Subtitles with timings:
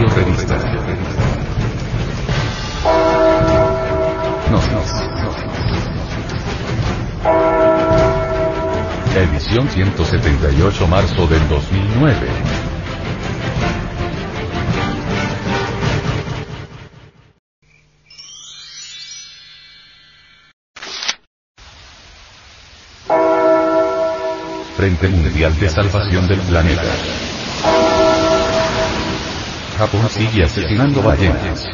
[0.00, 0.56] Radio Revista.
[4.50, 4.80] No, no, no.
[9.14, 12.28] Edición 178 marzo del 2009.
[24.76, 27.29] Frente Mundial de Salvación del Planeta.
[29.80, 31.66] Japón sigue asesinando ballenas.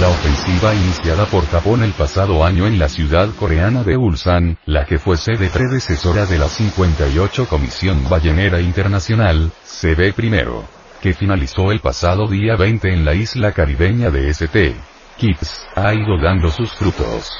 [0.00, 4.86] La ofensiva iniciada por Japón el pasado año en la ciudad coreana de Ulsan, la
[4.86, 10.75] que fue sede predecesora de la 58 Comisión Ballenera Internacional, se ve primero,
[11.06, 14.74] que finalizó el pasado día 20 en la isla caribeña de St.
[15.16, 17.30] Kitts, ha ido dando sus frutos.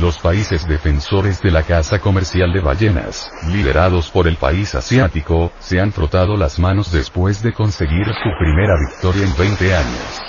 [0.00, 5.78] Los países defensores de la caza comercial de ballenas, liderados por el país asiático, se
[5.78, 10.22] han frotado las manos después de conseguir su primera victoria en 20 años.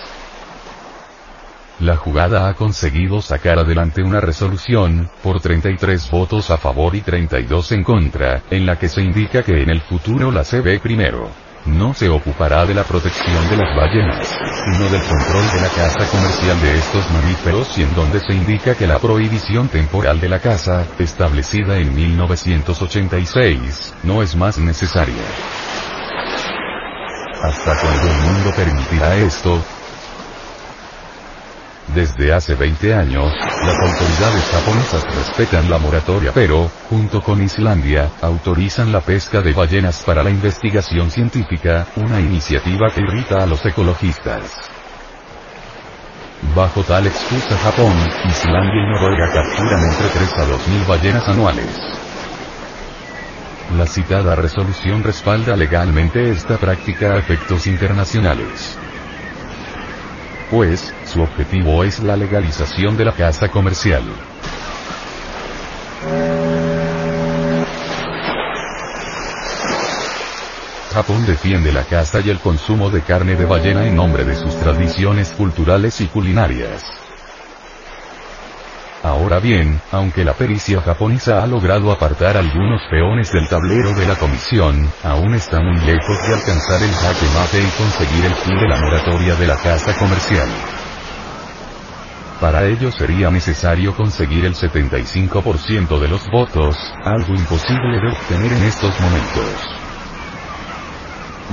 [1.80, 7.71] La jugada ha conseguido sacar adelante una resolución, por 33 votos a favor y 32
[7.71, 11.94] en contra, en la que se indica que en el futuro la CB primero no
[11.94, 16.60] se ocupará de la protección de las ballenas, sino del control de la caza comercial
[16.62, 20.88] de estos mamíferos y en donde se indica que la prohibición temporal de la caza,
[20.98, 25.22] establecida en 1986, no es más necesaria.
[27.42, 29.62] ¿Hasta cuándo el mundo permitirá esto?
[31.98, 38.92] Desde hace 20 años, las autoridades japonesas respetan la moratoria pero, junto con Islandia, autorizan
[38.92, 44.70] la pesca de ballenas para la investigación científica, una iniciativa que irrita a los ecologistas.
[46.56, 47.94] Bajo tal excusa Japón,
[48.30, 51.80] Islandia y Noruega capturan entre 3 a 2.000 ballenas anuales.
[53.76, 58.77] La citada resolución respalda legalmente esta práctica a efectos internacionales
[60.50, 64.04] pues, su objetivo es la legalización de la caza comercial.
[70.94, 74.56] Japón defiende la caza y el consumo de carne de ballena en nombre de sus
[74.60, 76.84] tradiciones culturales y culinarias.
[79.04, 84.16] Ahora bien, aunque la pericia japonesa ha logrado apartar algunos peones del tablero de la
[84.16, 88.68] comisión, aún está muy lejos de alcanzar el jaque mate y conseguir el fin de
[88.68, 90.50] la moratoria de la caza comercial.
[92.39, 98.64] Para ello sería necesario conseguir el 75% de los votos, algo imposible de obtener en
[98.64, 99.77] estos momentos.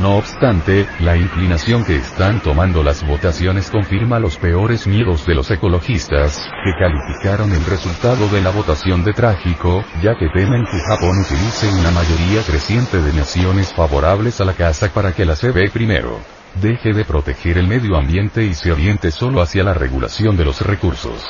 [0.03, 5.51] No obstante, la inclinación que están tomando las votaciones confirma los peores miedos de los
[5.51, 11.17] ecologistas, que calificaron el resultado de la votación de trágico, ya que temen que Japón
[11.19, 16.34] utilice una mayoría creciente de naciones favorables a la caza para que la CB primero
[16.61, 20.61] deje de proteger el medio ambiente y se oriente solo hacia la regulación de los
[20.61, 21.23] recursos.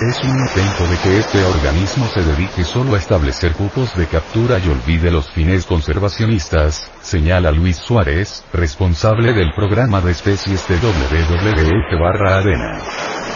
[0.00, 4.58] Es un intento de que este organismo se dedique solo a establecer cupos de captura
[4.58, 12.00] y olvide los fines conservacionistas, señala Luis Suárez, responsable del programa de especies de WWF
[12.00, 13.27] barra ADENA.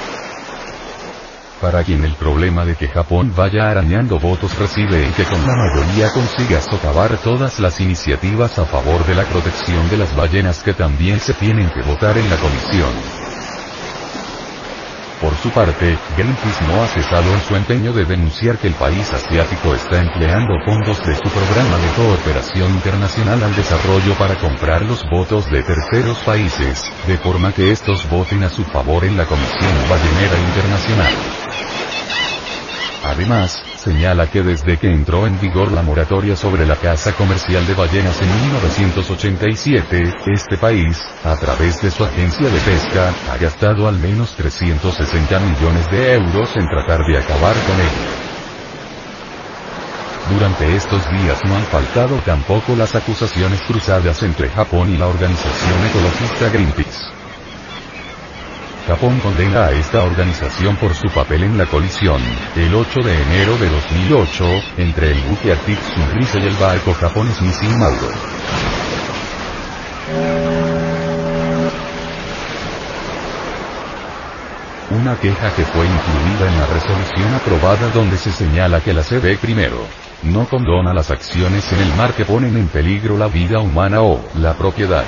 [1.63, 5.55] Para quien el problema de que Japón vaya arañando votos reside en que con la
[5.55, 10.75] mayoría consiga socavar todas las iniciativas a favor de la protección de las ballenas que
[10.75, 13.22] también se tienen que votar en la comisión.
[15.43, 19.13] Por su parte, Greenpeace no ha cesado en su empeño de denunciar que el país
[19.13, 25.03] asiático está empleando fondos de su programa de cooperación internacional al desarrollo para comprar los
[25.11, 29.73] votos de terceros países, de forma que estos voten a su favor en la Comisión
[29.91, 31.13] Ballenera Internacional.
[33.03, 37.75] Además, señala que desde que entró en vigor la moratoria sobre la caza comercial de
[37.75, 43.99] ballenas en 1987, este país, a través de su agencia de pesca, ha gastado al
[43.99, 48.23] menos 360 millones de euros en tratar de acabar con ello.
[50.31, 55.87] Durante estos días no han faltado tampoco las acusaciones cruzadas entre Japón y la organización
[55.87, 57.22] ecologista Greenpeace.
[58.87, 62.21] Japón condena a esta organización por su papel en la colisión,
[62.57, 64.45] el 8 de enero de 2008,
[64.79, 68.09] entre el buque Arctic Sunrise y el barco japonés Nissin Mauro.
[74.91, 79.39] Una queja que fue incluida en la resolución aprobada donde se señala que la CB
[79.39, 79.87] primero
[80.25, 84.21] no condona las acciones en el mar que ponen en peligro la vida humana o
[84.35, 85.05] la propiedad.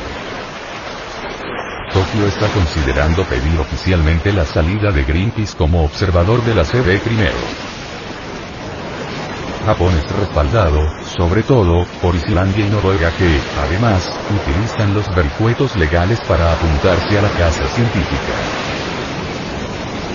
[1.94, 7.38] Tokio está considerando pedir oficialmente la salida de Greenpeace como observador de la CB primero.
[9.64, 10.80] Japón es respaldado,
[11.16, 17.22] sobre todo, por Islandia y Noruega que, además, utilizan los vericuetos legales para apuntarse a
[17.22, 18.63] la casa científica.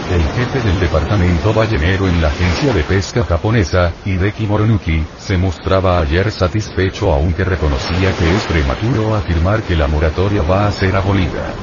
[0.09, 5.99] El jefe del departamento ballenero en la agencia de pesca japonesa, Hideki Moronuki, se mostraba
[5.99, 11.53] ayer satisfecho aunque reconocía que es prematuro afirmar que la moratoria va a ser abolida.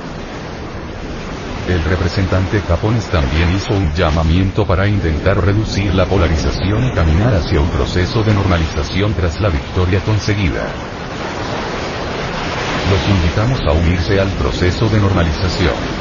[1.69, 7.61] El representante japonés también hizo un llamamiento para intentar reducir la polarización y caminar hacia
[7.61, 10.69] un proceso de normalización tras la victoria conseguida.
[12.89, 15.96] Los invitamos a unirse al proceso de normalización.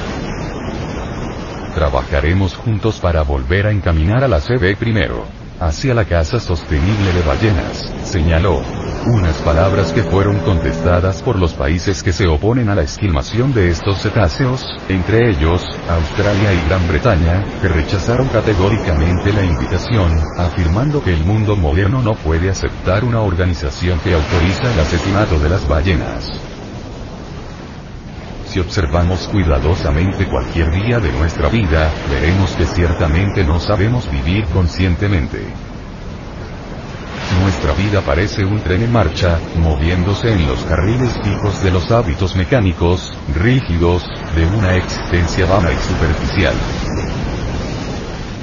[1.75, 5.25] Trabajaremos juntos para volver a encaminar a la CB primero,
[5.59, 8.61] hacia la casa sostenible de ballenas, señaló
[9.07, 13.69] unas palabras que fueron contestadas por los países que se oponen a la esquilmación de
[13.69, 21.13] estos cetáceos, entre ellos, Australia y Gran Bretaña, que rechazaron categóricamente la invitación, afirmando que
[21.13, 26.54] el mundo moderno no puede aceptar una organización que autoriza el asesinato de las ballenas.
[28.55, 35.45] Si observamos cuidadosamente cualquier día de nuestra vida, veremos que ciertamente no sabemos vivir conscientemente.
[37.41, 42.37] Nuestra vida parece un tren en marcha, moviéndose en los carriles fijos de los hábitos
[42.37, 44.05] mecánicos, rígidos,
[44.37, 46.53] de una existencia vana y superficial.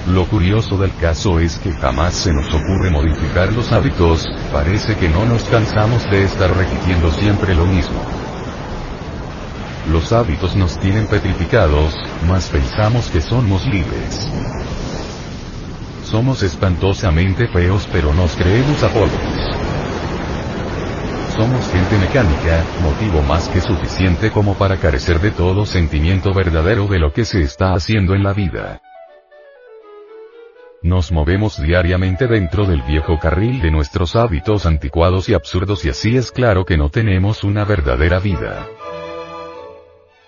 [0.08, 5.08] Lo curioso del caso es que jamás se nos ocurre modificar los hábitos, parece que
[5.08, 8.31] no nos cansamos de estar repitiendo siempre lo mismo.
[9.90, 11.94] Los hábitos nos tienen petrificados,
[12.28, 14.30] mas pensamos que somos libres.
[16.04, 19.10] Somos espantosamente feos pero nos creemos Apolos.
[21.36, 26.98] Somos gente mecánica, motivo más que suficiente como para carecer de todo sentimiento verdadero de
[27.00, 28.80] lo que se está haciendo en la vida.
[30.82, 36.16] Nos movemos diariamente dentro del viejo carril de nuestros hábitos anticuados y absurdos y así
[36.16, 38.66] es claro que no tenemos una verdadera vida.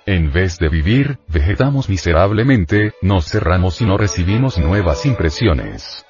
[0.07, 6.05] En vez de vivir, vegetamos miserablemente, nos cerramos y no recibimos nuevas impresiones.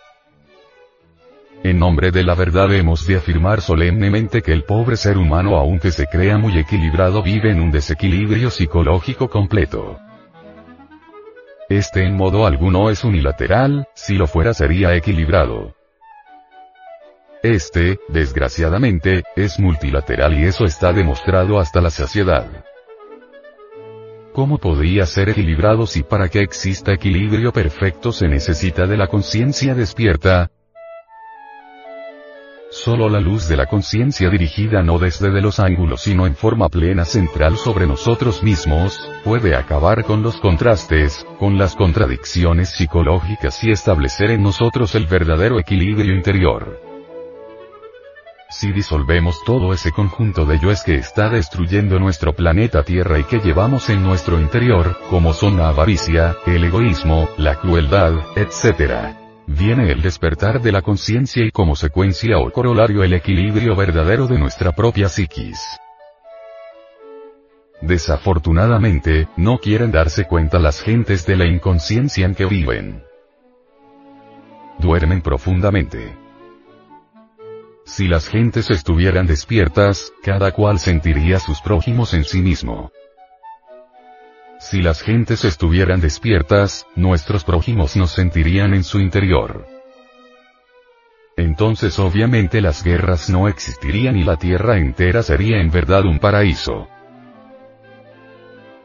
[1.62, 5.92] En nombre de la verdad hemos de afirmar solemnemente que el pobre ser humano aunque
[5.92, 9.98] se crea muy equilibrado vive en un desequilibrio psicológico completo.
[11.68, 15.72] Este en modo alguno es unilateral, si lo fuera sería equilibrado.
[17.44, 22.64] Este, desgraciadamente, es multilateral y eso está demostrado hasta la saciedad.
[24.34, 29.76] ¿Cómo podría ser equilibrado si para que exista equilibrio perfecto se necesita de la conciencia
[29.76, 30.50] despierta?
[32.68, 36.68] Solo la luz de la conciencia dirigida no desde de los ángulos sino en forma
[36.68, 43.70] plena central sobre nosotros mismos, puede acabar con los contrastes, con las contradicciones psicológicas y
[43.70, 46.93] establecer en nosotros el verdadero equilibrio interior.
[48.56, 53.24] Si disolvemos todo ese conjunto de yo es que está destruyendo nuestro planeta Tierra y
[53.24, 59.16] que llevamos en nuestro interior, como son la avaricia, el egoísmo, la crueldad, etc.
[59.48, 64.38] Viene el despertar de la conciencia y como secuencia o corolario el equilibrio verdadero de
[64.38, 65.58] nuestra propia psiquis.
[67.80, 73.02] Desafortunadamente, no quieren darse cuenta las gentes de la inconsciencia en que viven.
[74.78, 76.23] Duermen profundamente.
[77.86, 82.90] Si las gentes estuvieran despiertas, cada cual sentiría sus prójimos en sí mismo.
[84.58, 89.66] Si las gentes estuvieran despiertas, nuestros prójimos nos sentirían en su interior.
[91.36, 96.88] Entonces obviamente las guerras no existirían y la tierra entera sería en verdad un paraíso.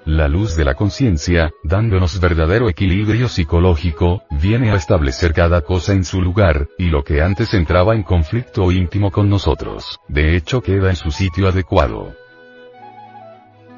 [0.10, 6.04] La luz de la conciencia, dándonos verdadero equilibrio psicológico, viene a establecer cada cosa en
[6.04, 10.89] su lugar, y lo que antes entraba en conflicto íntimo con nosotros, de hecho queda
[10.89, 12.16] en su sitio adecuado.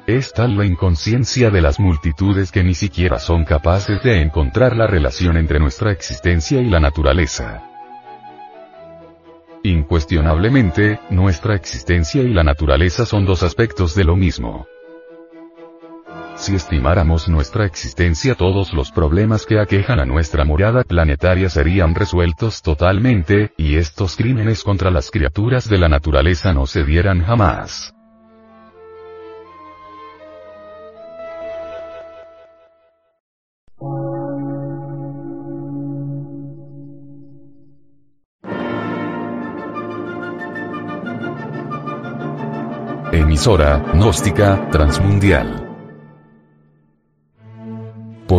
[0.06, 4.86] Es tal la inconsciencia de las multitudes que ni siquiera son capaces de encontrar la
[4.86, 7.62] relación entre nuestra existencia y la naturaleza.
[9.64, 14.66] Incuestionablemente, nuestra existencia y la naturaleza son dos aspectos de lo mismo.
[16.42, 22.62] Si estimáramos nuestra existencia todos los problemas que aquejan a nuestra morada planetaria serían resueltos
[22.62, 27.94] totalmente, y estos crímenes contra las criaturas de la naturaleza no se dieran jamás.
[43.12, 45.61] Emisora, gnóstica, transmundial